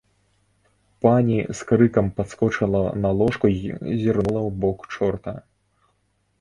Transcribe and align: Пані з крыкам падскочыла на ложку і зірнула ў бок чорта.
Пані 1.05 1.37
з 1.59 1.67
крыкам 1.73 2.09
падскочыла 2.21 2.83
на 3.03 3.09
ложку 3.21 3.45
і 3.55 3.61
зірнула 4.01 4.41
ў 4.47 4.49
бок 4.67 4.79
чорта. 4.99 5.39